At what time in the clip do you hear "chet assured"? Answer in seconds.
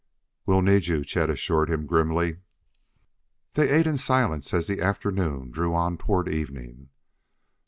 1.05-1.69